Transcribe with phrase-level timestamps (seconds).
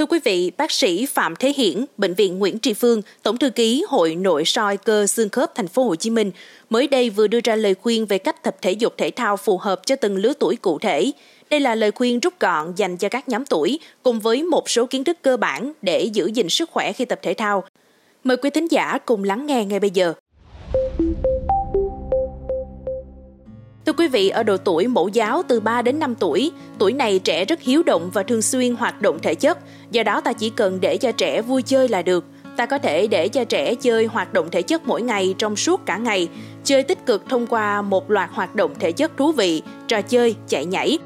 [0.00, 3.50] Thưa quý vị, bác sĩ Phạm Thế Hiển, bệnh viện Nguyễn Tri Phương, tổng thư
[3.50, 6.30] ký Hội Nội soi cơ xương khớp thành phố Hồ Chí Minh
[6.70, 9.58] mới đây vừa đưa ra lời khuyên về cách tập thể dục thể thao phù
[9.58, 11.10] hợp cho từng lứa tuổi cụ thể.
[11.50, 14.86] Đây là lời khuyên rút gọn dành cho các nhóm tuổi cùng với một số
[14.86, 17.64] kiến thức cơ bản để giữ gìn sức khỏe khi tập thể thao.
[18.24, 20.14] Mời quý thính giả cùng lắng nghe ngay bây giờ.
[23.90, 27.18] Thưa quý vị, ở độ tuổi mẫu giáo từ 3 đến 5 tuổi, tuổi này
[27.18, 29.58] trẻ rất hiếu động và thường xuyên hoạt động thể chất,
[29.90, 32.24] do đó ta chỉ cần để cho trẻ vui chơi là được.
[32.56, 35.86] Ta có thể để cho trẻ chơi hoạt động thể chất mỗi ngày trong suốt
[35.86, 36.28] cả ngày,
[36.64, 40.34] chơi tích cực thông qua một loạt hoạt động thể chất thú vị, trò chơi,
[40.48, 40.98] chạy nhảy.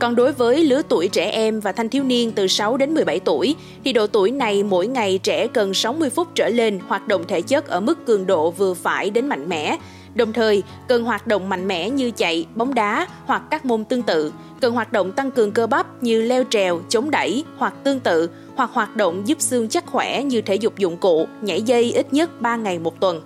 [0.00, 3.20] Còn đối với lứa tuổi trẻ em và thanh thiếu niên từ 6 đến 17
[3.20, 7.24] tuổi thì độ tuổi này mỗi ngày trẻ cần 60 phút trở lên hoạt động
[7.28, 9.76] thể chất ở mức cường độ vừa phải đến mạnh mẽ
[10.14, 14.02] Đồng thời, cần hoạt động mạnh mẽ như chạy, bóng đá hoặc các môn tương
[14.02, 18.00] tự, cần hoạt động tăng cường cơ bắp như leo trèo, chống đẩy hoặc tương
[18.00, 21.92] tự, hoặc hoạt động giúp xương chắc khỏe như thể dục dụng cụ, nhảy dây
[21.92, 23.22] ít nhất 3 ngày một tuần.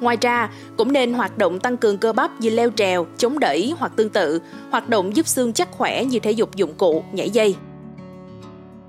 [0.00, 3.74] Ngoài ra, cũng nên hoạt động tăng cường cơ bắp như leo trèo, chống đẩy
[3.78, 7.30] hoặc tương tự, hoạt động giúp xương chắc khỏe như thể dục dụng cụ, nhảy
[7.30, 7.56] dây.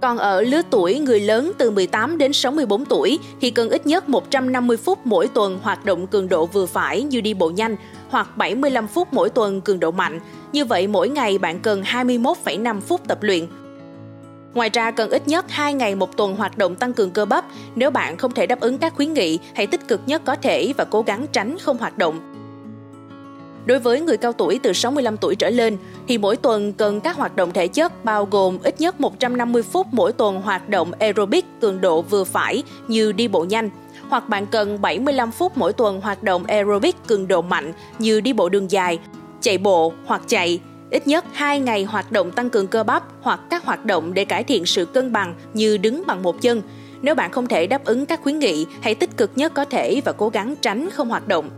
[0.02, 4.10] Còn ở lứa tuổi người lớn từ 18 đến 64 tuổi thì cần ít nhất
[4.10, 7.76] 150 phút mỗi tuần hoạt động cường độ vừa phải như đi bộ nhanh
[8.10, 10.20] hoặc 75 phút mỗi tuần cường độ mạnh.
[10.54, 13.48] Như vậy mỗi ngày bạn cần 21,5 phút tập luyện.
[14.54, 17.46] Ngoài ra cần ít nhất 2 ngày một tuần hoạt động tăng cường cơ bắp.
[17.76, 20.74] Nếu bạn không thể đáp ứng các khuyến nghị, hãy tích cực nhất có thể
[20.78, 22.20] và cố gắng tránh không hoạt động.
[23.66, 27.16] Đối với người cao tuổi từ 65 tuổi trở lên thì mỗi tuần cần các
[27.16, 31.46] hoạt động thể chất bao gồm ít nhất 150 phút mỗi tuần hoạt động aerobic
[31.62, 33.70] cường độ vừa phải như đi bộ nhanh
[34.10, 38.34] hoặc bạn cần 75 phút mỗi tuần hoạt động aerobic cường độ mạnh như đi
[38.34, 39.00] bộ đường dài,
[39.42, 40.60] chạy bộ hoặc chạy,
[40.92, 44.26] ít nhất 2 ngày hoạt động tăng cường cơ bắp hoặc các hoạt động để
[44.26, 46.62] cải thiện sự cân bằng như đứng bằng một chân.
[47.02, 50.02] Nếu bạn không thể đáp ứng các khuyến nghị, hãy tích cực nhất có thể
[50.06, 51.50] và cố gắng tránh không hoạt động.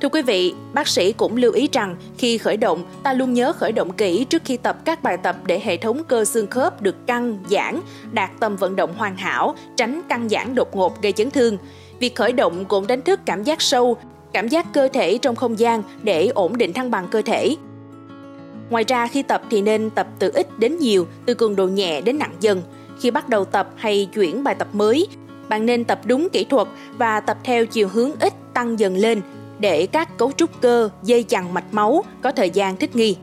[0.00, 3.52] Thưa quý vị, bác sĩ cũng lưu ý rằng khi khởi động, ta luôn nhớ
[3.52, 6.82] khởi động kỹ trước khi tập các bài tập để hệ thống cơ xương khớp
[6.82, 7.80] được căng, giãn,
[8.12, 11.56] đạt tầm vận động hoàn hảo, tránh căng giãn đột ngột gây chấn thương.
[11.98, 13.96] Việc khởi động cũng đánh thức cảm giác sâu,
[14.32, 17.56] cảm giác cơ thể trong không gian để ổn định thăng bằng cơ thể.
[18.70, 22.00] Ngoài ra khi tập thì nên tập từ ít đến nhiều, từ cường độ nhẹ
[22.00, 22.62] đến nặng dần.
[23.00, 25.08] Khi bắt đầu tập hay chuyển bài tập mới,
[25.48, 29.20] bạn nên tập đúng kỹ thuật và tập theo chiều hướng ít tăng dần lên
[29.58, 33.16] để các cấu trúc cơ, dây chằng mạch máu có thời gian thích nghi.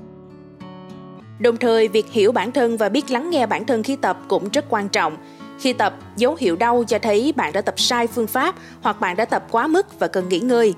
[1.39, 4.49] Đồng thời, việc hiểu bản thân và biết lắng nghe bản thân khi tập cũng
[4.49, 5.17] rất quan trọng.
[5.59, 9.15] Khi tập, dấu hiệu đau cho thấy bạn đã tập sai phương pháp hoặc bạn
[9.15, 10.73] đã tập quá mức và cần nghỉ ngơi.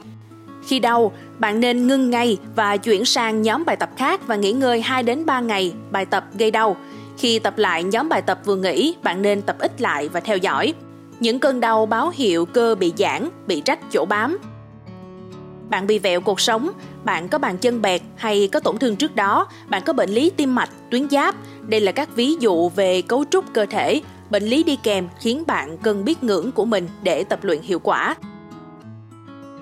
[0.67, 4.51] Khi đau, bạn nên ngưng ngay và chuyển sang nhóm bài tập khác và nghỉ
[4.51, 6.75] ngơi 2 đến 3 ngày bài tập gây đau.
[7.17, 10.37] Khi tập lại nhóm bài tập vừa nghỉ, bạn nên tập ít lại và theo
[10.37, 10.73] dõi.
[11.19, 14.37] Những cơn đau báo hiệu cơ bị giãn, bị rách chỗ bám,
[15.69, 16.71] bạn bị vẹo cuộc sống,
[17.03, 20.29] bạn có bàn chân bẹt hay có tổn thương trước đó, bạn có bệnh lý
[20.29, 21.35] tim mạch, tuyến giáp.
[21.61, 25.43] Đây là các ví dụ về cấu trúc cơ thể, bệnh lý đi kèm khiến
[25.47, 28.15] bạn cần biết ngưỡng của mình để tập luyện hiệu quả.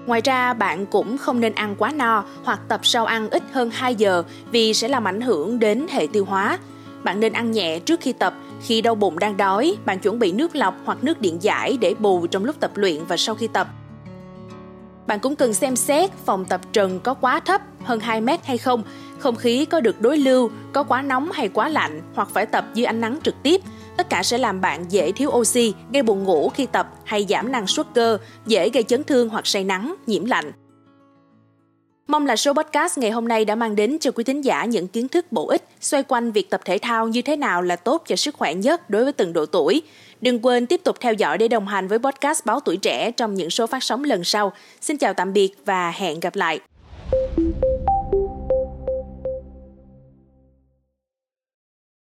[0.05, 3.69] Ngoài ra, bạn cũng không nên ăn quá no hoặc tập sau ăn ít hơn
[3.73, 6.59] 2 giờ vì sẽ làm ảnh hưởng đến hệ tiêu hóa.
[7.03, 10.31] Bạn nên ăn nhẹ trước khi tập, khi đau bụng đang đói, bạn chuẩn bị
[10.31, 13.47] nước lọc hoặc nước điện giải để bù trong lúc tập luyện và sau khi
[13.47, 13.67] tập.
[15.07, 18.57] Bạn cũng cần xem xét phòng tập trần có quá thấp hơn 2 mét hay
[18.57, 18.83] không,
[19.19, 22.65] không khí có được đối lưu, có quá nóng hay quá lạnh hoặc phải tập
[22.73, 23.61] dưới ánh nắng trực tiếp.
[23.97, 27.51] Tất cả sẽ làm bạn dễ thiếu oxy, gây buồn ngủ khi tập hay giảm
[27.51, 30.51] năng suất cơ, dễ gây chấn thương hoặc say nắng, nhiễm lạnh.
[32.07, 34.87] Mong là số podcast ngày hôm nay đã mang đến cho quý thính giả những
[34.87, 38.03] kiến thức bổ ích, xoay quanh việc tập thể thao như thế nào là tốt
[38.07, 39.81] cho sức khỏe nhất đối với từng độ tuổi.
[40.21, 43.33] Đừng quên tiếp tục theo dõi để đồng hành với podcast Báo Tuổi Trẻ trong
[43.33, 44.53] những số phát sóng lần sau.
[44.81, 46.59] Xin chào tạm biệt và hẹn gặp lại.